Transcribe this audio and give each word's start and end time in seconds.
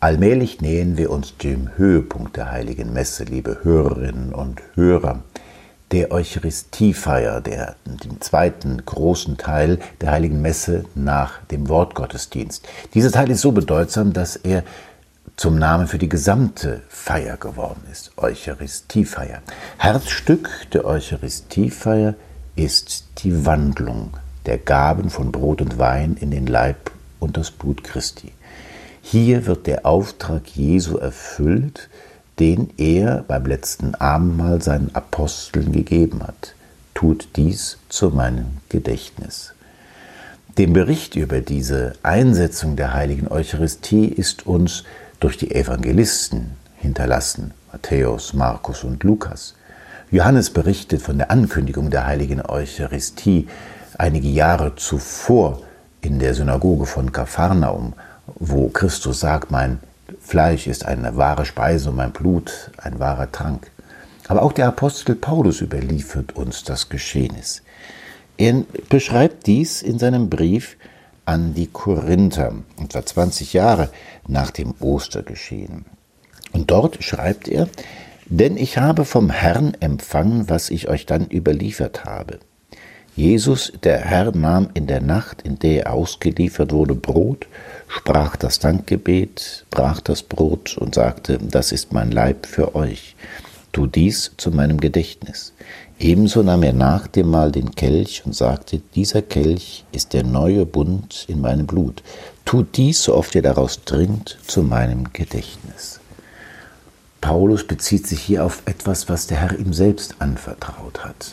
Allmählich 0.00 0.60
nähern 0.60 0.96
wir 0.96 1.10
uns 1.10 1.36
dem 1.38 1.76
Höhepunkt 1.76 2.36
der 2.36 2.52
heiligen 2.52 2.92
Messe, 2.92 3.24
liebe 3.24 3.64
Hörerinnen 3.64 4.32
und 4.32 4.62
Hörer, 4.76 5.24
der 5.90 6.12
Eucharistiefeier, 6.12 7.40
der, 7.40 7.74
den 7.84 8.20
zweiten 8.20 8.84
großen 8.86 9.38
Teil 9.38 9.80
der 10.00 10.12
heiligen 10.12 10.40
Messe 10.40 10.84
nach 10.94 11.42
dem 11.46 11.68
Wortgottesdienst. 11.68 12.64
Dieser 12.94 13.10
Teil 13.10 13.28
ist 13.28 13.40
so 13.40 13.50
bedeutsam, 13.50 14.12
dass 14.12 14.36
er 14.36 14.62
zum 15.34 15.58
Namen 15.58 15.88
für 15.88 15.98
die 15.98 16.08
gesamte 16.08 16.82
Feier 16.88 17.36
geworden 17.36 17.82
ist, 17.90 18.12
Eucharistiefeier. 18.18 19.42
Herzstück 19.78 20.48
der 20.72 20.84
Eucharistiefeier 20.84 22.14
ist 22.54 23.04
die 23.24 23.44
Wandlung 23.44 24.16
der 24.46 24.58
Gaben 24.58 25.10
von 25.10 25.32
Brot 25.32 25.60
und 25.60 25.76
Wein 25.80 26.16
in 26.20 26.30
den 26.30 26.46
Leib 26.46 26.92
und 27.18 27.36
das 27.36 27.50
Blut 27.50 27.82
Christi. 27.82 28.32
Hier 29.10 29.46
wird 29.46 29.66
der 29.66 29.86
Auftrag 29.86 30.46
Jesu 30.48 30.98
erfüllt, 30.98 31.88
den 32.38 32.68
er 32.76 33.24
beim 33.26 33.46
letzten 33.46 33.94
Abendmahl 33.94 34.60
seinen 34.60 34.94
Aposteln 34.94 35.72
gegeben 35.72 36.22
hat. 36.22 36.54
Tut 36.92 37.30
dies 37.36 37.78
zu 37.88 38.10
meinem 38.10 38.58
Gedächtnis. 38.68 39.54
Dem 40.58 40.74
Bericht 40.74 41.16
über 41.16 41.40
diese 41.40 41.94
Einsetzung 42.02 42.76
der 42.76 42.92
heiligen 42.92 43.28
Eucharistie 43.28 44.04
ist 44.08 44.46
uns 44.46 44.84
durch 45.20 45.38
die 45.38 45.54
Evangelisten 45.54 46.50
hinterlassen, 46.76 47.54
Matthäus, 47.72 48.34
Markus 48.34 48.84
und 48.84 49.02
Lukas. 49.04 49.54
Johannes 50.10 50.50
berichtet 50.50 51.00
von 51.00 51.16
der 51.16 51.30
Ankündigung 51.30 51.88
der 51.88 52.04
heiligen 52.04 52.44
Eucharistie 52.44 53.48
einige 53.96 54.28
Jahre 54.28 54.76
zuvor 54.76 55.62
in 56.02 56.18
der 56.18 56.34
Synagoge 56.34 56.84
von 56.84 57.10
Kapharnaum 57.10 57.94
wo 58.36 58.68
Christus 58.68 59.20
sagt, 59.20 59.50
mein 59.50 59.80
Fleisch 60.20 60.66
ist 60.66 60.84
eine 60.84 61.16
wahre 61.16 61.44
Speise 61.44 61.90
und 61.90 61.96
mein 61.96 62.12
Blut 62.12 62.70
ein 62.78 62.98
wahrer 62.98 63.30
Trank. 63.30 63.70
Aber 64.28 64.42
auch 64.42 64.52
der 64.52 64.68
Apostel 64.68 65.14
Paulus 65.14 65.60
überliefert 65.60 66.36
uns 66.36 66.62
das 66.64 66.88
Geschehnis. 66.88 67.62
Er 68.36 68.62
beschreibt 68.88 69.46
dies 69.46 69.82
in 69.82 69.98
seinem 69.98 70.28
Brief 70.28 70.76
an 71.24 71.54
die 71.54 71.66
Korinther, 71.66 72.54
etwa 72.82 73.04
20 73.04 73.52
Jahre 73.52 73.90
nach 74.26 74.50
dem 74.50 74.74
Ostergeschehen. 74.80 75.86
Und 76.52 76.70
dort 76.70 77.02
schreibt 77.02 77.48
er, 77.48 77.68
denn 78.26 78.56
ich 78.56 78.78
habe 78.78 79.04
vom 79.04 79.30
Herrn 79.30 79.74
empfangen, 79.80 80.48
was 80.48 80.70
ich 80.70 80.88
euch 80.88 81.06
dann 81.06 81.26
überliefert 81.26 82.04
habe. 82.04 82.38
Jesus, 83.16 83.72
der 83.82 83.98
Herr, 83.98 84.30
nahm 84.36 84.68
in 84.74 84.86
der 84.86 85.00
Nacht, 85.00 85.42
in 85.42 85.58
der 85.58 85.86
er 85.86 85.92
ausgeliefert 85.92 86.72
wurde, 86.72 86.94
Brot, 86.94 87.48
sprach 87.88 88.36
das 88.36 88.58
Dankgebet, 88.58 89.66
brach 89.70 90.00
das 90.00 90.22
Brot 90.22 90.76
und 90.78 90.94
sagte, 90.94 91.38
das 91.38 91.72
ist 91.72 91.92
mein 91.92 92.12
Leib 92.12 92.46
für 92.46 92.74
euch. 92.74 93.16
Tu 93.72 93.86
dies 93.86 94.32
zu 94.36 94.50
meinem 94.50 94.78
Gedächtnis. 94.78 95.52
Ebenso 95.98 96.42
nahm 96.42 96.62
er 96.62 96.72
nach 96.72 97.08
dem 97.08 97.28
Mahl 97.28 97.50
den 97.50 97.74
Kelch 97.74 98.22
und 98.24 98.34
sagte, 98.34 98.80
dieser 98.94 99.22
Kelch 99.22 99.84
ist 99.90 100.12
der 100.12 100.22
neue 100.22 100.64
Bund 100.64 101.24
in 101.28 101.40
meinem 101.40 101.66
Blut. 101.66 102.02
Tut 102.44 102.76
dies, 102.76 103.02
so 103.02 103.14
oft 103.14 103.34
ihr 103.34 103.42
daraus 103.42 103.84
trinkt, 103.84 104.38
zu 104.46 104.62
meinem 104.62 105.12
Gedächtnis. 105.12 106.00
Paulus 107.20 107.66
bezieht 107.66 108.06
sich 108.06 108.20
hier 108.20 108.44
auf 108.44 108.62
etwas, 108.66 109.08
was 109.08 109.26
der 109.26 109.38
Herr 109.38 109.58
ihm 109.58 109.72
selbst 109.72 110.16
anvertraut 110.20 111.04
hat 111.04 111.32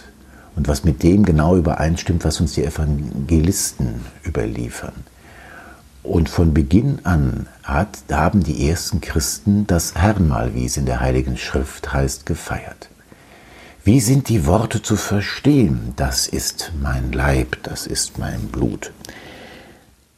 und 0.56 0.68
was 0.68 0.84
mit 0.84 1.04
dem 1.04 1.24
genau 1.24 1.56
übereinstimmt, 1.56 2.26
was 2.26 2.42
uns 2.42 2.54
die 2.54 2.64
Evangelisten 2.64 4.04
überliefern. 4.26 4.94
Und 6.06 6.30
von 6.30 6.54
Beginn 6.54 7.00
an 7.04 7.48
hat, 7.64 7.98
haben 8.12 8.44
die 8.44 8.70
ersten 8.70 9.02
Christen 9.02 9.66
das 9.66 9.96
Herrnmal, 9.96 10.54
wie 10.54 10.66
es 10.66 10.78
in 10.78 10.86
der 10.86 11.00
Heiligen 11.00 11.36
Schrift 11.36 11.94
heißt, 11.94 12.28
gefeiert. 12.28 12.90
Wie 13.84 14.00
sind 14.00 14.30
die 14.30 14.46
Worte 14.46 14.84
zu 14.84 14.98
verstehen? 14.98 15.94
Das 15.96 16.28
ist 16.28 16.72
mein 16.80 17.12
Leib, 17.12 17.58
das 17.64 17.88
ist 17.88 18.20
mein 18.20 18.48
Blut. 18.48 18.92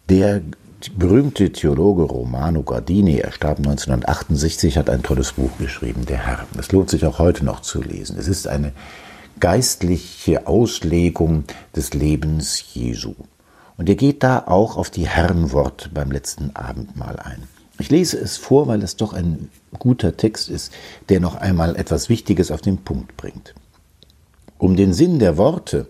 Der 0.10 0.42
berühmte 0.96 1.52
Theologe 1.52 2.04
Romano 2.04 2.64
Gardini, 2.64 3.20
er 3.20 3.32
starb 3.32 3.60
1968, 3.60 4.78
hat 4.78 4.90
ein 4.90 5.04
tolles 5.04 5.34
Buch 5.34 5.52
geschrieben, 5.58 6.06
Der 6.06 6.26
Herr. 6.26 6.46
Es 6.60 6.72
lohnt 6.72 6.90
sich 6.90 7.06
auch 7.06 7.20
heute 7.20 7.46
noch 7.46 7.62
zu 7.62 7.82
lesen. 7.82 8.18
Es 8.20 8.28
ist 8.28 8.48
eine 8.48 8.74
geistliche 9.40 10.48
Auslegung 10.48 11.46
des 11.76 11.94
Lebens 11.94 12.62
Jesu. 12.74 13.16
Und 13.78 13.88
er 13.88 13.96
geht 13.96 14.24
da 14.24 14.44
auch 14.48 14.76
auf 14.76 14.90
die 14.90 15.08
Herrenworte 15.08 15.90
beim 15.90 16.12
letzten 16.12 16.56
Abendmahl 16.56 17.20
ein. 17.20 17.44
Ich 17.80 17.92
lese 17.92 18.18
es 18.18 18.38
vor, 18.38 18.68
weil 18.68 18.82
es 18.82 18.96
doch 18.96 19.14
ein 19.14 19.50
guter 19.78 20.18
Text 20.18 20.50
ist, 20.50 20.74
der 21.10 21.20
noch 21.20 21.36
einmal 21.36 21.76
etwas 21.76 22.10
Wichtiges 22.10 22.50
auf 22.50 22.62
den 22.62 22.80
Punkt 22.80 23.16
bringt. 23.18 23.54
Um 24.58 24.76
den 24.76 24.94
Sinn 24.94 25.20
der 25.20 25.38
Worte 25.38 25.88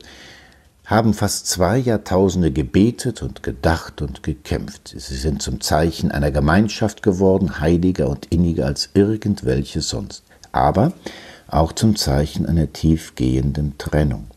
haben 0.85 1.13
fast 1.13 1.47
zwei 1.47 1.77
Jahrtausende 1.77 2.51
gebetet 2.51 3.21
und 3.21 3.43
gedacht 3.43 4.01
und 4.01 4.23
gekämpft. 4.23 4.93
Sie 4.97 5.15
sind 5.15 5.41
zum 5.41 5.61
Zeichen 5.61 6.11
einer 6.11 6.31
Gemeinschaft 6.31 7.03
geworden, 7.03 7.59
heiliger 7.59 8.09
und 8.09 8.25
inniger 8.27 8.65
als 8.65 8.89
irgendwelche 8.93 9.81
sonst, 9.81 10.23
aber 10.51 10.91
auch 11.47 11.71
zum 11.71 11.95
Zeichen 11.95 12.45
einer 12.45 12.71
tiefgehenden 12.71 13.77
Trennung. 13.77 14.27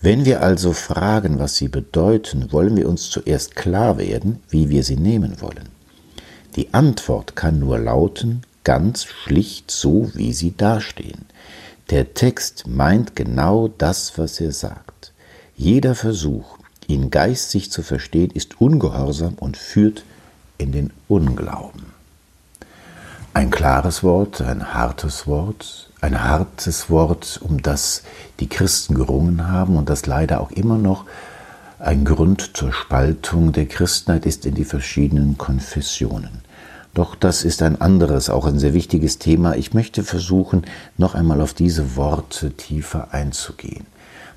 Wenn 0.00 0.24
wir 0.24 0.42
also 0.42 0.72
fragen, 0.72 1.38
was 1.38 1.56
sie 1.56 1.68
bedeuten, 1.68 2.52
wollen 2.52 2.76
wir 2.76 2.88
uns 2.88 3.10
zuerst 3.10 3.56
klar 3.56 3.98
werden, 3.98 4.40
wie 4.48 4.68
wir 4.68 4.82
sie 4.82 4.96
nehmen 4.96 5.40
wollen. 5.40 5.68
Die 6.56 6.72
Antwort 6.74 7.36
kann 7.36 7.58
nur 7.58 7.78
lauten, 7.78 8.42
ganz 8.64 9.04
schlicht 9.04 9.70
so, 9.70 10.10
wie 10.14 10.32
sie 10.32 10.56
dastehen. 10.56 11.26
Der 11.90 12.14
Text 12.14 12.66
meint 12.66 13.16
genau 13.16 13.68
das, 13.68 14.16
was 14.16 14.40
er 14.40 14.52
sagt. 14.52 15.12
Jeder 15.56 15.94
Versuch, 15.94 16.58
ihn 16.86 17.10
geistig 17.10 17.70
zu 17.70 17.82
verstehen, 17.82 18.30
ist 18.30 18.60
ungehorsam 18.60 19.34
und 19.34 19.56
führt 19.56 20.04
in 20.58 20.72
den 20.72 20.92
Unglauben. 21.08 21.99
Ein 23.32 23.50
klares 23.50 24.02
Wort, 24.02 24.40
ein 24.40 24.74
hartes 24.74 25.28
Wort, 25.28 25.88
ein 26.00 26.24
hartes 26.24 26.90
Wort, 26.90 27.38
um 27.40 27.62
das 27.62 28.02
die 28.40 28.48
Christen 28.48 28.94
gerungen 28.94 29.48
haben 29.48 29.76
und 29.76 29.88
das 29.88 30.06
leider 30.06 30.40
auch 30.40 30.50
immer 30.50 30.78
noch 30.78 31.04
ein 31.78 32.04
Grund 32.04 32.56
zur 32.56 32.72
Spaltung 32.72 33.52
der 33.52 33.66
Christenheit 33.66 34.26
ist 34.26 34.46
in 34.46 34.56
die 34.56 34.64
verschiedenen 34.64 35.38
Konfessionen. 35.38 36.42
Doch 36.92 37.14
das 37.14 37.44
ist 37.44 37.62
ein 37.62 37.80
anderes, 37.80 38.30
auch 38.30 38.46
ein 38.46 38.58
sehr 38.58 38.74
wichtiges 38.74 39.20
Thema. 39.20 39.54
Ich 39.54 39.74
möchte 39.74 40.02
versuchen, 40.02 40.64
noch 40.98 41.14
einmal 41.14 41.40
auf 41.40 41.54
diese 41.54 41.94
Worte 41.94 42.50
tiefer 42.50 43.14
einzugehen. 43.14 43.86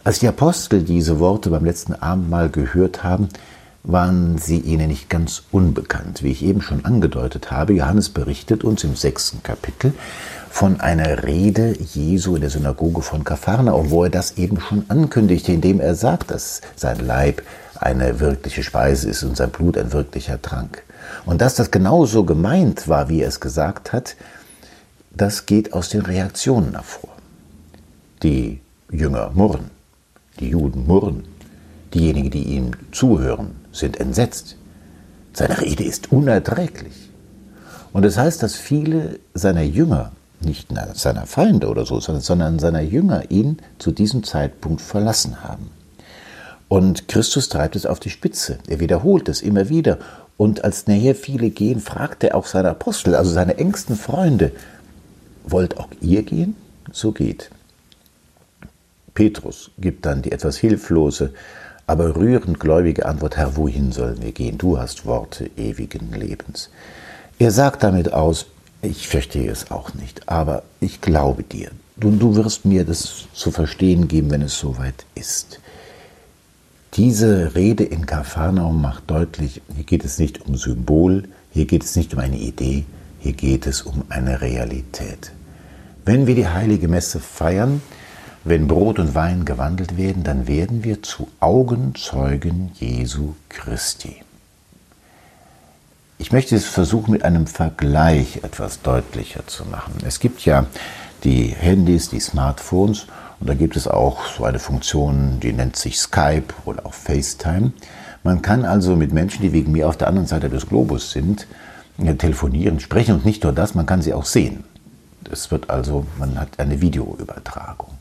Als 0.04 0.20
die 0.20 0.28
Apostel 0.28 0.84
diese 0.84 1.20
Worte 1.20 1.50
beim 1.50 1.66
letzten 1.66 1.96
Abendmahl 1.96 2.50
gehört 2.50 3.04
haben, 3.04 3.30
waren 3.84 4.38
sie 4.38 4.60
ihnen 4.60 4.88
nicht 4.88 5.10
ganz 5.10 5.44
unbekannt. 5.52 6.24
Wie 6.24 6.32
ich 6.32 6.44
eben 6.44 6.62
schon 6.62 6.86
angedeutet 6.86 7.52
habe, 7.52 7.74
Johannes 7.74 8.10
berichtet 8.10 8.64
uns 8.64 8.84
im 8.84 8.96
sechsten 8.96 9.44
Kapitel 9.44 9.94
von 10.50 10.80
einer 10.80 11.24
Rede 11.24 11.76
Jesu 11.78 12.36
in 12.36 12.42
der 12.42 12.50
Synagoge 12.50 13.02
von 13.02 13.26
Kapharnaum, 13.26 13.90
wo 13.90 14.06
er 14.06 14.10
das 14.10 14.38
eben 14.38 14.62
schon 14.62 14.86
ankündigte, 14.88 15.52
indem 15.52 15.82
er 15.82 15.96
sagt, 15.96 16.32
dass 16.32 16.62
sein 16.76 17.06
Leib 17.06 17.42
eine 17.76 18.22
wirkliche 18.22 18.64
Speise 18.64 19.10
ist 19.10 19.24
und 19.24 19.36
sein 19.36 19.50
Blut 19.50 19.78
ein 19.78 19.92
wirklicher 19.92 20.42
Trank. 20.42 20.84
Und 21.26 21.42
dass 21.42 21.56
das 21.56 21.70
genauso 21.70 22.24
gemeint 22.24 22.88
war, 22.88 23.10
wie 23.10 23.22
er 23.22 23.28
es 23.28 23.42
gesagt 23.42 23.92
hat, 23.92 24.16
das 25.12 25.46
geht 25.46 25.74
aus 25.74 25.90
den 25.90 26.02
Reaktionen 26.02 26.72
hervor. 26.72 27.10
Die 28.24 28.62
Jünger 28.90 29.32
murren, 29.34 29.72
die 30.40 30.50
Juden 30.50 30.88
murren, 30.88 31.26
diejenigen, 31.94 32.32
die 32.32 32.44
ihm 32.44 32.72
zuhören, 32.92 33.63
sind 33.74 34.00
entsetzt. 34.00 34.56
Seine 35.34 35.60
Rede 35.60 35.84
ist 35.84 36.12
unerträglich. 36.12 37.10
Und 37.92 38.06
es 38.06 38.16
das 38.16 38.24
heißt, 38.24 38.44
dass 38.44 38.56
viele 38.56 39.20
seiner 39.34 39.64
Jünger 39.64 40.14
nicht 40.46 40.70
seiner 40.96 41.26
Feinde 41.26 41.68
oder 41.68 41.86
so, 41.86 42.00
sondern 42.00 42.60
seiner 42.60 42.82
Jünger 42.82 43.32
ihn 43.32 43.58
zu 43.80 43.92
diesem 43.92 44.24
Zeitpunkt 44.24 44.82
verlassen 44.82 45.44
haben. 45.44 45.70
Und 46.68 47.08
Christus 47.08 47.50
treibt 47.50 47.76
es 47.76 47.86
auf 47.86 48.00
die 48.00 48.10
Spitze. 48.10 48.58
Er 48.68 48.80
wiederholt 48.80 49.30
es 49.30 49.42
immer 49.42 49.70
wieder. 49.70 50.00
Und 50.38 50.64
als 50.64 50.88
nachher 50.88 51.16
viele 51.16 51.50
gehen, 51.50 51.80
fragt 51.80 52.24
er 52.24 52.36
auch 52.36 52.48
seine 52.48 52.72
Apostel, 52.72 53.16
also 53.16 53.32
seine 53.32 53.58
engsten 53.58 53.96
Freunde, 53.96 54.52
wollt 55.46 55.78
auch 55.78 55.90
ihr 56.02 56.24
gehen? 56.24 56.56
So 56.92 57.12
geht. 57.12 57.52
Petrus 59.14 59.70
gibt 59.78 60.06
dann 60.06 60.24
die 60.24 60.32
etwas 60.32 60.58
hilflose, 60.58 61.34
aber 61.88 62.16
rührend 62.16 62.60
gläubige 62.60 63.06
Antwort, 63.06 63.38
Herr, 63.38 63.56
wohin 63.56 63.92
sollen 63.92 64.22
wir 64.22 64.32
gehen? 64.32 64.58
Du 64.58 64.78
hast 64.78 65.06
Worte 65.06 65.50
ewigen 65.58 66.12
Lebens. 66.14 66.70
Er 67.40 67.52
sagt 67.52 67.84
damit 67.84 68.14
aus, 68.14 68.46
ich 68.82 69.08
verstehe 69.08 69.52
es 69.52 69.72
auch 69.72 69.94
nicht, 69.94 70.28
aber 70.30 70.64
ich 70.80 71.02
glaube 71.02 71.44
dir. 71.44 71.72
Du, 71.96 72.12
du 72.12 72.36
wirst 72.36 72.66
mir 72.66 72.86
das 72.86 73.26
zu 73.34 73.52
verstehen 73.52 74.08
geben, 74.08 74.32
wenn 74.32 74.42
es 74.42 74.58
soweit 74.58 75.06
ist. 75.16 75.60
Diese 76.96 77.56
Rede 77.56 77.84
in 77.84 78.06
Kapharnaum 78.06 78.82
macht 78.82 79.10
deutlich, 79.10 79.62
hier 79.74 79.84
geht 79.84 80.06
es 80.06 80.20
nicht 80.20 80.46
um 80.46 80.56
Symbol, 80.56 81.24
hier 81.52 81.66
geht 81.66 81.84
es 81.84 81.96
nicht 81.96 82.14
um 82.14 82.20
eine 82.20 82.38
Idee, 82.38 82.86
Hier 83.24 83.32
geht 83.32 83.68
es 83.68 83.84
um 83.84 84.04
eine 84.10 84.42
Realität. 84.42 85.32
Wenn 86.04 86.28
wir 86.28 86.36
die 86.36 86.50
heilige 86.50 86.90
Messe 86.90 87.22
feiern, 87.22 87.82
wenn 88.44 88.68
Brot 88.68 89.00
und 89.00 89.16
Wein 89.16 89.46
gewandelt 89.46 89.98
werden, 89.98 90.24
dann 90.24 90.48
werden 90.48 90.84
wir 90.84 91.02
zu 91.02 91.30
Augenzeugen 91.40 92.72
Jesu 92.74 93.36
Christi. 93.50 94.18
Ich 96.18 96.32
möchte 96.32 96.56
es 96.56 96.66
versuchen, 96.66 97.12
mit 97.12 97.24
einem 97.24 97.48
Vergleich 97.48 98.42
etwas 98.44 98.82
deutlicher 98.82 99.48
zu 99.48 99.66
machen. 99.66 99.96
Es 100.06 100.20
gibt 100.20 100.46
ja 100.46 100.66
die 101.24 101.48
Handys, 101.48 102.10
die 102.10 102.20
Smartphones 102.20 103.08
und 103.40 103.50
da 103.50 103.54
gibt 103.54 103.76
es 103.76 103.88
auch 103.88 104.26
so 104.26 104.44
eine 104.46 104.60
Funktion, 104.60 105.40
die 105.42 105.54
nennt 105.54 105.76
sich 105.76 106.00
Skype 106.00 106.54
oder 106.66 106.86
auch 106.86 106.94
FaceTime. 106.94 107.72
Man 108.24 108.42
kann 108.42 108.64
also 108.64 108.96
mit 108.96 109.12
Menschen, 109.12 109.42
die 109.42 109.52
wegen 109.54 109.72
mir 109.72 109.88
auf 109.88 109.98
der 109.98 110.08
anderen 110.08 110.28
Seite 110.28 110.50
des 110.50 110.68
Globus 110.68 111.12
sind, 111.12 111.48
telefonieren, 112.18 112.80
sprechen 112.80 113.16
und 113.16 113.26
nicht 113.26 113.44
nur 113.44 113.54
das, 113.54 113.76
man 113.76 113.86
kann 113.86 114.02
sie 114.02 114.14
auch 114.14 114.26
sehen. 114.26 114.64
Es 115.32 115.52
wird 115.52 115.70
also, 115.70 116.06
man 116.18 116.40
hat 116.40 116.60
eine 116.60 116.82
Videoübertragung. 116.82 117.92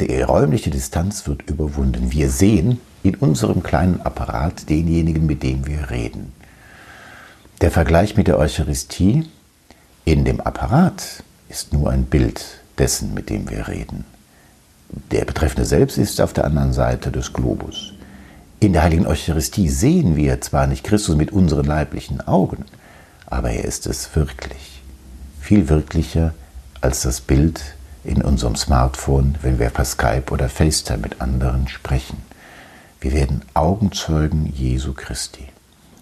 Die 0.00 0.20
räumliche 0.20 0.70
Distanz 0.70 1.26
wird 1.26 1.48
überwunden. 1.48 2.12
Wir 2.12 2.28
sehen 2.28 2.80
in 3.02 3.14
unserem 3.14 3.62
kleinen 3.62 4.02
Apparat 4.02 4.68
denjenigen, 4.68 5.24
mit 5.24 5.42
dem 5.42 5.66
wir 5.66 5.90
reden. 5.90 6.32
Der 7.62 7.70
Vergleich 7.70 8.16
mit 8.16 8.26
der 8.26 8.38
Eucharistie 8.38 9.26
in 10.04 10.24
dem 10.26 10.40
Apparat 10.40 11.22
ist 11.48 11.72
nur 11.72 11.90
ein 11.90 12.04
Bild 12.04 12.60
dessen, 12.76 13.14
mit 13.14 13.30
dem 13.30 13.48
wir 13.48 13.68
reden. 13.68 14.04
Der 15.10 15.24
Betreffende 15.24 15.64
selbst 15.64 15.96
ist 15.96 16.20
auf 16.20 16.34
der 16.34 16.44
anderen 16.44 16.74
Seite 16.74 17.10
des 17.10 17.32
Globus. 17.32 17.94
In 18.60 18.74
der 18.74 18.82
heiligen 18.82 19.06
Eucharistie 19.06 19.68
sehen 19.68 20.16
wir 20.16 20.40
zwar 20.42 20.66
nicht 20.66 20.84
Christus 20.84 21.16
mit 21.16 21.32
unseren 21.32 21.64
leiblichen 21.64 22.20
Augen, 22.20 22.66
aber 23.26 23.50
er 23.50 23.64
ist 23.64 23.86
es 23.86 24.14
wirklich. 24.14 24.82
Viel 25.40 25.68
wirklicher 25.68 26.34
als 26.80 27.02
das 27.02 27.20
Bild 27.20 27.75
in 28.06 28.22
unserem 28.22 28.56
Smartphone, 28.56 29.36
wenn 29.42 29.58
wir 29.58 29.70
per 29.70 29.84
Skype 29.84 30.30
oder 30.30 30.48
FaceTime 30.48 30.98
mit 30.98 31.20
anderen 31.20 31.68
sprechen. 31.68 32.18
Wir 33.00 33.12
werden 33.12 33.42
Augenzeugen 33.54 34.46
Jesu 34.46 34.94
Christi. 34.94 35.46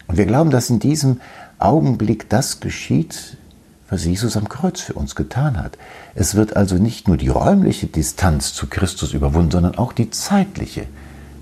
Und 0.06 0.16
wir 0.16 0.26
glauben, 0.26 0.50
dass 0.50 0.70
in 0.70 0.78
diesem 0.78 1.20
Augenblick 1.58 2.28
das 2.28 2.60
geschieht, 2.60 3.36
was 3.90 4.04
Jesus 4.04 4.36
am 4.36 4.48
Kreuz 4.48 4.80
für 4.80 4.94
uns 4.94 5.14
getan 5.14 5.56
hat. 5.56 5.78
Es 6.14 6.34
wird 6.34 6.56
also 6.56 6.76
nicht 6.76 7.08
nur 7.08 7.16
die 7.16 7.28
räumliche 7.28 7.86
Distanz 7.86 8.52
zu 8.52 8.66
Christus 8.66 9.12
überwunden, 9.12 9.50
sondern 9.50 9.76
auch 9.76 9.92
die 9.92 10.10
zeitliche. 10.10 10.86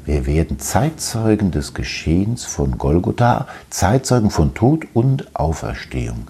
Wir 0.04 0.26
werden 0.26 0.58
Zeitzeugen 0.58 1.52
des 1.52 1.74
Geschehens 1.74 2.44
von 2.44 2.76
Golgotha, 2.76 3.46
Zeitzeugen 3.70 4.30
von 4.30 4.54
Tod 4.54 4.86
und 4.94 5.36
Auferstehung. 5.36 6.28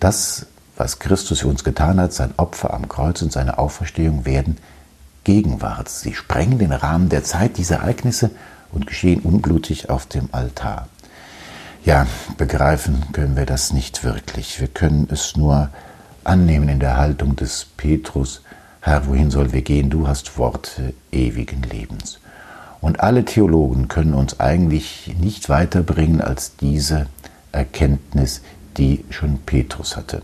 Das, 0.00 0.46
was 0.82 0.98
Christus 0.98 1.38
für 1.38 1.46
uns 1.46 1.62
getan 1.62 2.00
hat, 2.00 2.12
sein 2.12 2.34
Opfer 2.38 2.74
am 2.74 2.88
Kreuz 2.88 3.22
und 3.22 3.30
seine 3.30 3.58
Auferstehung, 3.58 4.24
werden 4.24 4.58
Gegenwart. 5.22 5.88
Sie 5.88 6.12
sprengen 6.12 6.58
den 6.58 6.72
Rahmen 6.72 7.08
der 7.08 7.22
Zeit, 7.22 7.56
diese 7.56 7.74
Ereignisse, 7.74 8.32
und 8.72 8.88
geschehen 8.88 9.20
unblutig 9.20 9.90
auf 9.90 10.06
dem 10.06 10.28
Altar. 10.32 10.88
Ja, 11.84 12.08
begreifen 12.36 13.12
können 13.12 13.36
wir 13.36 13.46
das 13.46 13.72
nicht 13.72 14.02
wirklich. 14.02 14.58
Wir 14.58 14.66
können 14.66 15.06
es 15.08 15.36
nur 15.36 15.68
annehmen 16.24 16.68
in 16.68 16.80
der 16.80 16.96
Haltung 16.96 17.36
des 17.36 17.64
Petrus, 17.76 18.42
Herr, 18.80 19.06
wohin 19.06 19.30
sollen 19.30 19.52
wir 19.52 19.62
gehen? 19.62 19.88
Du 19.88 20.08
hast 20.08 20.36
Worte 20.36 20.94
ewigen 21.12 21.62
Lebens. 21.62 22.18
Und 22.80 22.98
alle 22.98 23.24
Theologen 23.24 23.86
können 23.86 24.14
uns 24.14 24.40
eigentlich 24.40 25.14
nicht 25.20 25.48
weiterbringen 25.48 26.20
als 26.20 26.56
diese 26.56 27.06
Erkenntnis, 27.52 28.42
die 28.76 29.04
schon 29.10 29.38
Petrus 29.46 29.96
hatte. 29.96 30.22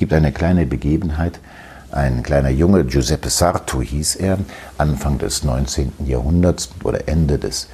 Es 0.00 0.08
gibt 0.08 0.14
eine 0.14 0.32
kleine 0.32 0.64
Begebenheit, 0.64 1.40
ein 1.92 2.22
kleiner 2.22 2.48
Junge, 2.48 2.86
Giuseppe 2.86 3.28
Sarto 3.28 3.82
hieß 3.82 4.16
er, 4.16 4.38
Anfang 4.78 5.18
des 5.18 5.44
19. 5.44 5.92
Jahrhunderts 6.06 6.70
oder 6.84 7.06
Ende 7.06 7.36
des, 7.36 7.68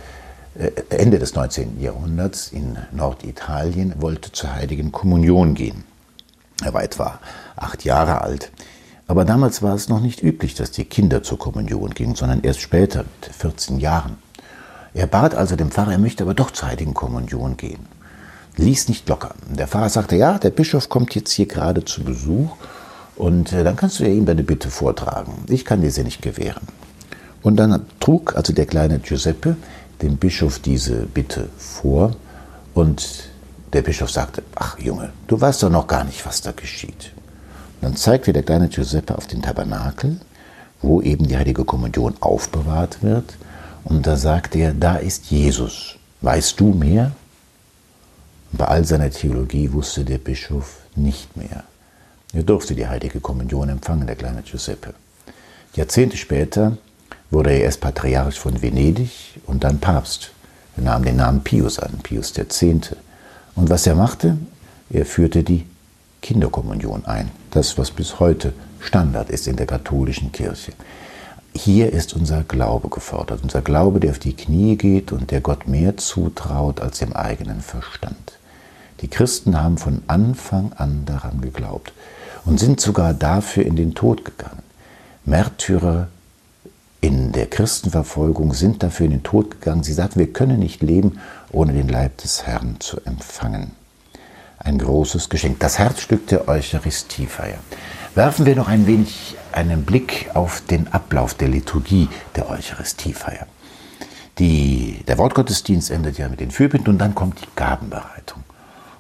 äh, 0.59 0.73
Ende 0.91 1.21
des 1.21 1.37
19. 1.37 1.81
Jahrhunderts 1.81 2.49
in 2.49 2.79
Norditalien, 2.91 3.95
wollte 4.03 4.33
zur 4.33 4.53
heiligen 4.53 4.91
Kommunion 4.91 5.55
gehen. 5.55 5.85
Er 6.65 6.75
war 6.75 6.83
etwa 6.83 7.21
acht 7.55 7.85
Jahre 7.85 8.23
alt. 8.23 8.51
Aber 9.07 9.25
damals 9.25 9.63
war 9.63 9.77
es 9.77 9.89
noch 9.89 10.01
nicht 10.01 10.21
üblich, 10.21 10.57
dass 10.57 10.73
die 10.73 10.85
Kinder 10.85 11.23
zur 11.23 11.39
Kommunion 11.39 11.91
gingen, 11.91 12.17
sondern 12.17 12.41
erst 12.43 12.61
später, 12.61 13.05
mit 13.05 13.37
14 13.37 13.79
Jahren. 13.79 14.19
Er 14.95 15.07
bat 15.07 15.37
also 15.37 15.55
den 15.55 15.71
Pfarrer, 15.71 15.93
er 15.93 15.99
möchte 15.99 16.25
aber 16.25 16.35
doch 16.35 16.51
zur 16.51 16.67
heiligen 16.67 16.93
Kommunion 16.93 17.57
gehen. 17.57 17.87
Ließ 18.57 18.89
nicht 18.89 19.09
locker. 19.09 19.35
Der 19.49 19.69
Pfarrer 19.69 19.91
sagte, 19.91 20.17
ja, 20.17 20.39
der 20.39 20.51
Bischof 20.51 20.89
kommt 20.89 21.15
jetzt 21.15 21.33
hier 21.33 21.47
gerade 21.47 21.85
zu 21.85 22.03
Besuch 22.03 22.57
und 23.17 23.53
äh, 23.53 23.65
dann 23.65 23.77
kannst 23.77 24.01
du 24.01 24.05
ja 24.05 24.11
ihm 24.11 24.27
deine 24.27 24.43
Bitte 24.43 24.71
vortragen. 24.71 25.45
Ich 25.49 25.65
kann 25.65 25.83
dir 25.83 25.91
sie 25.91 26.05
nicht 26.05 26.23
gewähren. 26.23 26.67
Und 27.43 27.57
dann 27.57 27.87
trug 28.01 28.35
also 28.35 28.53
der 28.53 28.67
kleine 28.67 28.99
Giuseppe 28.99 29.57
dem 30.03 30.17
Bischof 30.17 30.59
diese 30.59 31.07
Bitte 31.07 31.49
vor 31.59 32.17
und 32.75 33.31
der 33.73 33.83
Bischof 33.83 34.11
sagte, 34.11 34.43
ach 34.55 34.79
Junge, 34.79 35.13
du 35.27 35.41
weißt 35.41 35.63
doch 35.63 35.71
noch 35.71 35.87
gar 35.87 36.05
nicht, 36.05 36.25
was 36.27 36.41
da 36.41 36.53
geschieht. 36.53 37.13
Dann 37.81 37.97
zeigte 37.97 38.33
der 38.33 38.43
kleine 38.43 38.69
Giuseppe 38.69 39.17
auf 39.17 39.27
den 39.27 39.43
Tabernakel, 39.43 40.19
wo 40.83 41.01
eben 41.01 41.27
die 41.27 41.37
heilige 41.37 41.65
Kommunion 41.65 42.15
aufbewahrt 42.21 43.03
wird. 43.03 43.37
Und 43.85 44.07
da 44.07 44.17
sagte 44.17 44.59
er, 44.59 44.73
da 44.73 44.97
ist 44.97 45.27
Jesus. 45.31 45.97
Weißt 46.21 46.59
du 46.59 46.73
mehr? 46.73 47.13
Bei 48.57 48.67
all 48.67 48.85
seiner 48.85 49.11
Theologie 49.11 49.73
wusste 49.73 50.05
der 50.05 50.19
Bischof 50.19 50.81
nicht 50.95 51.37
mehr. 51.37 51.65
Er 52.33 52.43
durfte 52.43 52.75
die 52.75 52.87
heilige 52.87 53.21
Kommunion 53.21 53.69
empfangen, 53.69 54.07
der 54.07 54.17
kleine 54.17 54.43
Giuseppe. 54.43 54.95
Jahrzehnte 55.75 56.17
später 56.17 56.77
wurde 57.31 57.51
er 57.51 57.61
erst 57.61 57.81
Patriarch 57.81 58.39
von 58.39 58.63
Venedig 58.63 59.41
und 59.47 59.65
dann 59.65 59.79
Papst. 59.79 60.31
Er 60.77 60.83
nahm 60.83 61.05
den 61.05 61.17
Namen 61.17 61.43
Pius 61.43 61.79
an, 61.79 61.99
Pius 62.03 62.37
X. 62.37 62.65
Und 63.55 63.71
was 63.71 63.87
er 63.87 63.95
machte? 63.95 64.37
Er 64.91 65.07
führte 65.07 65.43
die 65.43 65.67
Kinderkommunion 66.23 67.07
ein. 67.07 67.31
Das, 67.51 67.79
was 67.79 67.91
bis 67.91 68.21
heute 68.21 68.53
Standard 68.81 69.31
ist 69.31 69.49
in 69.49 69.57
der 69.57 69.67
katholischen 69.67 70.33
Kirche. 70.33 70.73
Hier 71.55 71.93
ist 71.93 72.15
unser 72.15 72.43
Glaube 72.43 72.89
gefordert. 72.89 73.41
Unser 73.43 73.63
Glaube, 73.63 74.01
der 74.01 74.11
auf 74.11 74.19
die 74.19 74.37
Knie 74.37 74.77
geht 74.77 75.13
und 75.13 75.31
der 75.31 75.41
Gott 75.41 75.67
mehr 75.67 75.97
zutraut 75.97 76.81
als 76.81 76.99
dem 76.99 77.15
eigenen 77.15 77.63
Verstand. 77.63 78.36
Die 79.01 79.09
Christen 79.09 79.61
haben 79.61 79.79
von 79.79 80.03
Anfang 80.07 80.73
an 80.77 81.05
daran 81.05 81.41
geglaubt 81.41 81.93
und 82.45 82.59
sind 82.59 82.81
sogar 82.81 83.15
dafür 83.15 83.65
in 83.67 83.77
den 83.77 83.95
Tod 83.95 84.25
gegangen. 84.25 84.63
Märtyrer 85.25 86.09
in 87.01 87.33
der 87.33 87.47
Christenverfolgung 87.47 88.55
sind 88.55 88.83
dafür 88.83 89.07
in 89.07 89.13
den 89.13 89.23
Tod 89.23 89.51
gegangen. 89.51 89.83
Sie 89.83 89.93
sagten, 89.93 90.19
wir 90.19 90.33
können 90.33 90.59
nicht 90.59 90.83
leben, 90.83 91.19
ohne 91.53 91.73
den 91.73 91.89
Leib 91.89 92.19
des 92.19 92.47
Herrn 92.47 92.77
zu 92.81 92.99
empfangen 93.05 93.73
ein 94.59 94.79
großes 94.79 95.29
Geschenk, 95.29 95.61
das 95.61 95.79
Herzstück 95.79 96.27
der 96.27 96.49
Eucharistiefeier. 96.49 97.59
Werfen 98.15 98.47
wir 98.47 98.57
noch 98.57 98.69
ein 98.69 98.87
wenig 98.87 99.37
einen 99.53 99.85
Blick 99.85 100.31
auf 100.35 100.63
den 100.63 100.93
Ablauf 100.93 101.35
der 101.35 101.49
Liturgie 101.49 102.09
der 102.35 102.51
Eucharistiefeier. 102.51 103.47
Die, 104.39 105.03
der 105.07 105.19
Wortgottesdienst 105.19 105.91
endet 105.91 106.19
ja 106.19 106.29
mit 106.29 106.41
den 106.41 106.51
Fürbinden 106.51 106.91
und 106.95 106.99
dann 106.99 107.15
kommt 107.15 107.41
die 107.41 107.49
Gabenbereitung. 107.55 108.43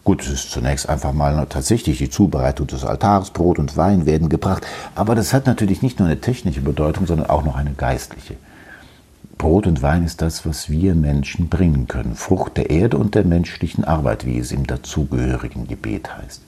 Gut, 0.06 0.22
es 0.22 0.28
ist 0.28 0.52
zunächst 0.52 0.88
einfach 0.88 1.12
mal 1.12 1.46
tatsächlich 1.48 1.98
die 1.98 2.08
Zubereitung 2.08 2.68
des 2.68 2.84
Altars, 2.84 3.30
Brot 3.30 3.58
und 3.58 3.76
Wein 3.76 4.06
werden 4.06 4.28
gebracht, 4.28 4.64
aber 4.94 5.16
das 5.16 5.32
hat 5.32 5.46
natürlich 5.46 5.82
nicht 5.82 5.98
nur 5.98 6.06
eine 6.06 6.20
technische 6.20 6.60
Bedeutung, 6.60 7.08
sondern 7.08 7.28
auch 7.28 7.44
noch 7.44 7.56
eine 7.56 7.72
geistliche. 7.72 8.36
Brot 9.36 9.66
und 9.66 9.82
Wein 9.82 10.04
ist 10.04 10.22
das, 10.22 10.46
was 10.46 10.70
wir 10.70 10.94
Menschen 10.94 11.48
bringen 11.48 11.88
können. 11.88 12.14
Frucht 12.14 12.56
der 12.56 12.70
Erde 12.70 12.98
und 12.98 13.16
der 13.16 13.24
menschlichen 13.24 13.82
Arbeit, 13.82 14.24
wie 14.24 14.38
es 14.38 14.52
im 14.52 14.64
dazugehörigen 14.64 15.66
Gebet 15.66 16.16
heißt. 16.16 16.40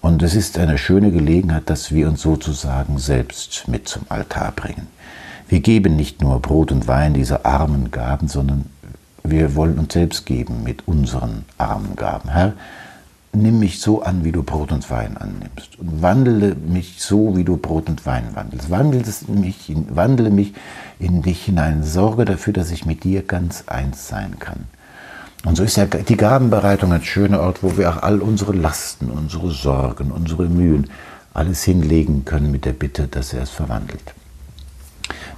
Und 0.00 0.20
es 0.24 0.34
ist 0.34 0.58
eine 0.58 0.76
schöne 0.76 1.12
Gelegenheit, 1.12 1.70
dass 1.70 1.92
wir 1.92 2.08
uns 2.08 2.22
sozusagen 2.22 2.98
selbst 2.98 3.68
mit 3.68 3.86
zum 3.86 4.02
Altar 4.08 4.50
bringen. 4.50 4.88
Wir 5.48 5.60
geben 5.60 5.94
nicht 5.94 6.22
nur 6.22 6.40
Brot 6.40 6.72
und 6.72 6.88
Wein 6.88 7.14
diese 7.14 7.44
armen 7.44 7.92
Gaben, 7.92 8.26
sondern 8.26 8.64
wir 9.22 9.54
wollen 9.54 9.78
uns 9.78 9.92
selbst 9.92 10.26
geben 10.26 10.62
mit 10.62 10.86
unseren 10.88 11.44
armen 11.58 11.96
Gaben. 11.96 12.30
Herr, 12.30 12.54
nimm 13.32 13.58
mich 13.58 13.80
so 13.80 14.02
an, 14.02 14.24
wie 14.24 14.32
du 14.32 14.42
Brot 14.42 14.72
und 14.72 14.88
Wein 14.90 15.16
annimmst. 15.16 15.78
Und 15.78 16.02
wandle 16.02 16.54
mich 16.54 17.02
so, 17.02 17.36
wie 17.36 17.44
du 17.44 17.56
Brot 17.56 17.88
und 17.88 18.04
Wein 18.06 18.34
wandelst. 18.34 18.70
Wandle 18.70 19.02
mich, 19.28 19.72
wandle 19.90 20.30
mich 20.30 20.54
in 20.98 21.22
dich 21.22 21.44
hinein. 21.44 21.82
Sorge 21.82 22.24
dafür, 22.24 22.52
dass 22.52 22.70
ich 22.70 22.86
mit 22.86 23.04
dir 23.04 23.22
ganz 23.22 23.64
eins 23.66 24.08
sein 24.08 24.38
kann. 24.38 24.66
Und 25.44 25.56
so 25.56 25.62
ist 25.62 25.76
ja 25.76 25.86
die 25.86 26.16
Gabenbereitung 26.16 26.92
ein 26.92 27.02
schöner 27.02 27.40
Ort, 27.40 27.62
wo 27.62 27.78
wir 27.78 27.90
auch 27.90 28.02
all 28.02 28.20
unsere 28.20 28.52
Lasten, 28.52 29.10
unsere 29.10 29.50
Sorgen, 29.50 30.10
unsere 30.10 30.48
Mühen, 30.48 30.90
alles 31.32 31.62
hinlegen 31.62 32.24
können 32.24 32.50
mit 32.50 32.64
der 32.64 32.72
Bitte, 32.72 33.06
dass 33.06 33.32
er 33.32 33.42
es 33.42 33.50
verwandelt. 33.50 34.14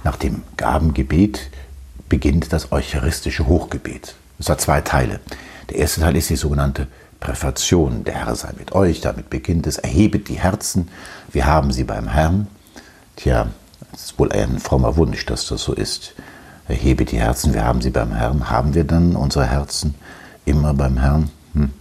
Nach 0.03 0.17
dem 0.17 0.41
Gabengebet 0.57 1.49
beginnt 2.13 2.53
das 2.53 2.71
eucharistische 2.71 3.47
Hochgebet. 3.47 4.13
Es 4.37 4.47
hat 4.47 4.61
zwei 4.61 4.81
Teile. 4.81 5.19
Der 5.71 5.77
erste 5.77 6.01
Teil 6.01 6.15
ist 6.15 6.29
die 6.29 6.35
sogenannte 6.35 6.85
Präfation. 7.19 8.03
Der 8.03 8.13
Herr 8.13 8.35
sei 8.35 8.51
mit 8.55 8.73
euch, 8.73 9.01
damit 9.01 9.31
beginnt 9.31 9.65
es. 9.65 9.79
Erhebet 9.79 10.27
die 10.27 10.37
Herzen, 10.37 10.89
wir 11.31 11.47
haben 11.47 11.71
sie 11.71 11.83
beim 11.83 12.07
Herrn. 12.07 12.45
Tja, 13.15 13.47
es 13.95 14.03
ist 14.03 14.19
wohl 14.19 14.31
ein 14.31 14.59
frommer 14.59 14.95
Wunsch, 14.95 15.25
dass 15.25 15.47
das 15.47 15.63
so 15.63 15.73
ist. 15.73 16.13
Erhebet 16.67 17.11
die 17.11 17.19
Herzen, 17.19 17.55
wir 17.55 17.65
haben 17.65 17.81
sie 17.81 17.89
beim 17.89 18.11
Herrn. 18.13 18.47
Haben 18.47 18.75
wir 18.75 18.83
dann 18.83 19.15
unsere 19.15 19.47
Herzen 19.47 19.95
immer 20.45 20.75
beim 20.75 20.99
Herrn? 20.99 21.31
Hm, 21.55 21.71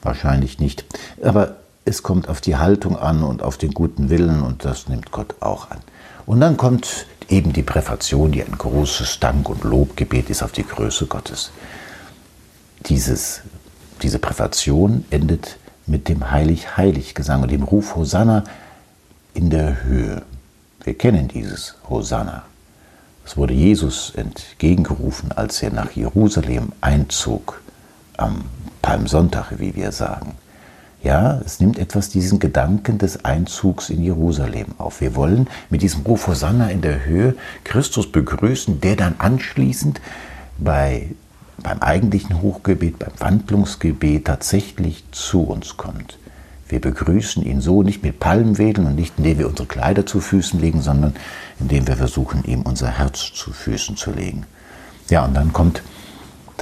wahrscheinlich 0.00 0.58
nicht. 0.58 0.86
Aber 1.22 1.56
es 1.84 2.02
kommt 2.02 2.30
auf 2.30 2.40
die 2.40 2.56
Haltung 2.56 2.96
an 2.96 3.22
und 3.22 3.42
auf 3.42 3.58
den 3.58 3.74
guten 3.74 4.08
Willen 4.08 4.42
und 4.42 4.64
das 4.64 4.88
nimmt 4.88 5.12
Gott 5.12 5.34
auch 5.40 5.70
an. 5.70 5.80
Und 6.24 6.40
dann 6.40 6.56
kommt 6.56 7.04
eben 7.32 7.52
die 7.52 7.62
Präfation, 7.62 8.30
die 8.30 8.44
ein 8.44 8.56
großes 8.56 9.18
Dank- 9.18 9.48
und 9.48 9.64
Lobgebet 9.64 10.28
ist 10.28 10.42
auf 10.42 10.52
die 10.52 10.66
Größe 10.66 11.06
Gottes. 11.06 11.50
Dieses, 12.86 13.40
diese 14.02 14.18
Präfation 14.18 15.04
endet 15.10 15.56
mit 15.86 16.08
dem 16.08 16.30
Heilig-Heilig-Gesang 16.30 17.42
und 17.42 17.50
dem 17.50 17.62
Ruf 17.62 17.96
Hosanna 17.96 18.44
in 19.34 19.48
der 19.48 19.82
Höhe. 19.84 20.22
Wir 20.84 20.94
kennen 20.94 21.28
dieses 21.28 21.74
Hosanna. 21.88 22.44
Es 23.24 23.36
wurde 23.36 23.54
Jesus 23.54 24.12
entgegengerufen, 24.14 25.32
als 25.32 25.62
er 25.62 25.72
nach 25.72 25.92
Jerusalem 25.92 26.72
einzog, 26.80 27.62
am 28.16 28.44
Palmsonntag, 28.82 29.58
wie 29.58 29.74
wir 29.74 29.90
sagen. 29.90 30.34
Ja, 31.02 31.40
es 31.44 31.58
nimmt 31.58 31.78
etwas 31.78 32.10
diesen 32.10 32.38
Gedanken 32.38 32.98
des 32.98 33.24
Einzugs 33.24 33.90
in 33.90 34.04
Jerusalem 34.04 34.68
auf. 34.78 35.00
Wir 35.00 35.16
wollen 35.16 35.48
mit 35.68 35.82
diesem 35.82 36.02
Ruf 36.02 36.28
Hosanna 36.28 36.70
in 36.70 36.80
der 36.80 37.04
Höhe 37.04 37.34
Christus 37.64 38.10
begrüßen, 38.12 38.80
der 38.80 38.94
dann 38.94 39.16
anschließend 39.18 40.00
bei, 40.58 41.10
beim 41.60 41.80
eigentlichen 41.80 42.40
Hochgebet, 42.40 43.00
beim 43.00 43.12
Wandlungsgebet 43.18 44.26
tatsächlich 44.26 45.02
zu 45.10 45.42
uns 45.42 45.76
kommt. 45.76 46.18
Wir 46.68 46.80
begrüßen 46.80 47.42
ihn 47.42 47.60
so 47.60 47.82
nicht 47.82 48.04
mit 48.04 48.20
Palmwedeln 48.20 48.86
und 48.86 48.94
nicht 48.94 49.14
indem 49.18 49.40
wir 49.40 49.48
unsere 49.48 49.66
Kleider 49.66 50.06
zu 50.06 50.20
Füßen 50.20 50.60
legen, 50.60 50.82
sondern 50.82 51.14
indem 51.58 51.88
wir 51.88 51.96
versuchen, 51.96 52.44
ihm 52.44 52.62
unser 52.62 52.88
Herz 52.88 53.32
zu 53.34 53.52
Füßen 53.52 53.96
zu 53.96 54.12
legen. 54.12 54.46
Ja, 55.10 55.24
und 55.24 55.34
dann 55.34 55.52
kommt 55.52 55.82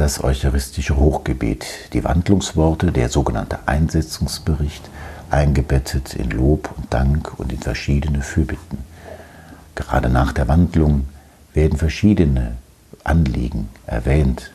das 0.00 0.24
eucharistische 0.24 0.96
Hochgebet, 0.96 1.66
die 1.92 2.04
Wandlungsworte, 2.04 2.90
der 2.90 3.10
sogenannte 3.10 3.58
Einsetzungsbericht, 3.66 4.88
eingebettet 5.28 6.14
in 6.14 6.30
Lob 6.30 6.70
und 6.74 6.90
Dank 6.90 7.38
und 7.38 7.52
in 7.52 7.58
verschiedene 7.58 8.22
Fürbitten. 8.22 8.78
Gerade 9.74 10.08
nach 10.08 10.32
der 10.32 10.48
Wandlung 10.48 11.06
werden 11.52 11.78
verschiedene 11.78 12.56
Anliegen 13.04 13.68
erwähnt. 13.84 14.52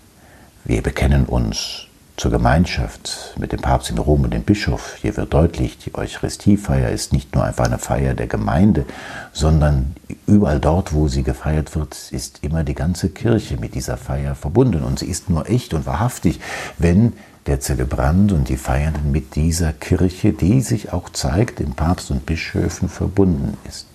Wir 0.64 0.82
bekennen 0.82 1.26
uns 1.26 1.85
zur 2.18 2.32
Gemeinschaft 2.32 3.34
mit 3.38 3.52
dem 3.52 3.60
Papst 3.60 3.90
in 3.90 3.98
Rom 3.98 4.24
und 4.24 4.34
dem 4.34 4.44
Bischof. 4.44 4.96
Hier 5.02 5.18
wird 5.18 5.34
deutlich, 5.34 5.78
die 5.78 5.96
Eucharistiefeier 5.96 6.90
ist 6.90 7.12
nicht 7.12 7.36
nur 7.36 7.44
einfach 7.44 7.66
eine 7.66 7.78
Feier 7.78 8.14
der 8.14 8.28
Gemeinde, 8.28 8.86
sondern 9.34 9.96
überall 10.26 10.60
dort, 10.60 10.94
wo 10.94 11.10
sie 11.10 11.24
gefeiert 11.24 11.76
wird, 11.76 12.12
ist 12.12 12.40
immer 12.42 12.64
die 12.64 12.76
ganze 12.76 13.10
Kirche 13.10 13.58
mit 13.58 13.76
dieser 13.76 13.98
Feier 13.98 14.34
verbunden. 14.36 14.84
Und 14.84 15.00
sie 15.00 15.08
ist 15.08 15.30
nur 15.30 15.50
echt 15.50 15.74
und 15.74 15.86
wahrhaftig, 15.86 16.40
wenn 16.78 17.14
der 17.48 17.60
Zelebrant 17.60 18.32
und 18.32 18.48
die 18.48 18.58
Feiernden 18.58 19.12
mit 19.12 19.36
dieser 19.36 19.74
Kirche, 19.74 20.32
die 20.32 20.62
sich 20.62 20.94
auch 20.94 21.10
zeigt, 21.10 21.60
den 21.60 21.74
Papst 21.74 22.12
und 22.12 22.26
Bischöfen 22.26 22.88
verbunden 22.88 23.58
ist. 23.68 23.88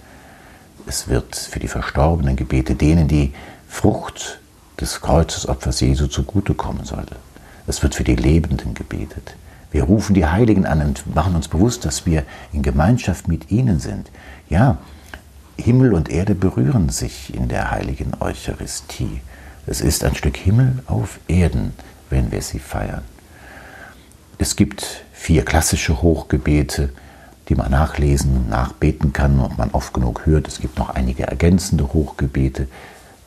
Es 0.86 1.08
wird 1.08 1.36
für 1.36 1.58
die 1.58 1.68
Verstorbenen 1.68 2.36
Gebete 2.36 2.74
denen 2.74 3.08
die 3.08 3.32
Frucht 3.68 4.40
des 4.80 5.00
Kreuzesopfers 5.00 5.80
Jesu 5.80 6.06
zugutekommen 6.06 6.84
soll. 6.84 7.06
Es 7.66 7.82
wird 7.82 7.94
für 7.94 8.04
die 8.04 8.16
Lebenden 8.16 8.74
gebetet. 8.74 9.36
Wir 9.70 9.84
rufen 9.84 10.14
die 10.14 10.26
Heiligen 10.26 10.66
an 10.66 10.82
und 10.82 11.14
machen 11.14 11.36
uns 11.36 11.48
bewusst, 11.48 11.84
dass 11.84 12.06
wir 12.06 12.24
in 12.52 12.62
Gemeinschaft 12.62 13.28
mit 13.28 13.50
ihnen 13.50 13.78
sind. 13.78 14.10
Ja, 14.48 14.78
Himmel 15.56 15.94
und 15.94 16.08
Erde 16.08 16.34
berühren 16.34 16.88
sich 16.88 17.34
in 17.34 17.48
der 17.48 17.70
heiligen 17.70 18.12
Eucharistie. 18.20 19.20
Es 19.66 19.80
ist 19.80 20.04
ein 20.04 20.14
Stück 20.14 20.36
Himmel 20.36 20.82
auf 20.86 21.20
Erden, 21.28 21.74
wenn 22.08 22.32
wir 22.32 22.42
sie 22.42 22.58
feiern. 22.58 23.02
Es 24.38 24.56
gibt 24.56 25.04
vier 25.12 25.44
klassische 25.44 26.02
Hochgebete, 26.02 26.90
die 27.48 27.54
man 27.54 27.70
nachlesen 27.70 28.48
nachbeten 28.48 29.12
kann 29.12 29.38
und 29.38 29.58
man 29.58 29.70
oft 29.72 29.92
genug 29.92 30.24
hört. 30.24 30.48
Es 30.48 30.60
gibt 30.60 30.78
noch 30.78 30.90
einige 30.90 31.26
ergänzende 31.26 31.92
Hochgebete. 31.92 32.66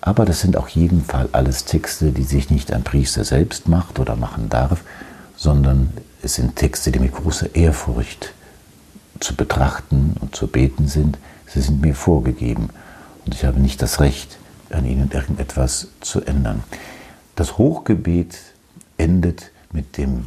Aber 0.05 0.25
das 0.25 0.41
sind 0.41 0.57
auch 0.57 0.67
jeden 0.67 1.05
Fall 1.05 1.29
alles 1.31 1.63
Texte, 1.63 2.11
die 2.11 2.25
sich 2.25 2.49
nicht 2.49 2.73
ein 2.73 2.83
Priester 2.83 3.23
selbst 3.23 3.69
macht 3.69 3.99
oder 3.99 4.17
machen 4.17 4.49
darf, 4.49 4.81
sondern 5.37 5.93
es 6.21 6.35
sind 6.35 6.57
Texte, 6.57 6.91
die 6.91 6.99
mit 6.99 7.13
großer 7.13 7.55
Ehrfurcht 7.55 8.33
zu 9.21 9.33
betrachten 9.33 10.17
und 10.19 10.35
zu 10.35 10.47
beten 10.47 10.89
sind. 10.89 11.17
Sie 11.47 11.61
sind 11.61 11.79
mir 11.79 11.95
vorgegeben 11.95 12.67
und 13.25 13.33
ich 13.33 13.45
habe 13.45 13.61
nicht 13.61 13.81
das 13.81 14.01
Recht, 14.01 14.37
an 14.71 14.83
ihnen 14.85 15.09
irgendetwas 15.09 15.87
zu 16.01 16.19
ändern. 16.19 16.63
Das 17.37 17.57
Hochgebet 17.57 18.37
endet 18.97 19.51
mit 19.71 19.95
dem 19.95 20.25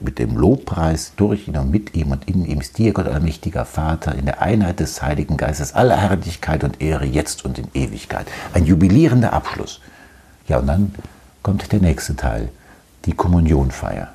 mit 0.00 0.18
dem 0.18 0.36
Lobpreis 0.36 1.12
durch 1.16 1.48
ihn 1.48 1.56
und 1.56 1.70
mit 1.70 1.94
ihm 1.94 2.12
und 2.12 2.28
in 2.28 2.44
ihm 2.44 2.60
ist 2.60 2.78
dir, 2.78 2.92
Gott 2.92 3.06
allmächtiger 3.06 3.64
Vater, 3.64 4.14
in 4.14 4.26
der 4.26 4.40
Einheit 4.40 4.80
des 4.80 5.02
Heiligen 5.02 5.36
Geistes, 5.36 5.74
aller 5.74 5.96
Herrlichkeit 5.96 6.64
und 6.64 6.80
Ehre, 6.80 7.04
jetzt 7.04 7.44
und 7.44 7.58
in 7.58 7.68
Ewigkeit. 7.74 8.26
Ein 8.54 8.64
jubilierender 8.64 9.32
Abschluss. 9.32 9.80
Ja, 10.46 10.58
und 10.58 10.66
dann 10.66 10.94
kommt 11.42 11.72
der 11.72 11.80
nächste 11.80 12.16
Teil, 12.16 12.48
die 13.04 13.12
Kommunionfeier. 13.12 14.08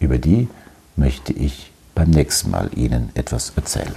Über 0.00 0.18
die 0.18 0.48
möchte 0.96 1.32
ich 1.32 1.72
beim 1.94 2.10
nächsten 2.10 2.50
Mal 2.50 2.70
Ihnen 2.74 3.10
etwas 3.14 3.52
erzählen. 3.56 3.94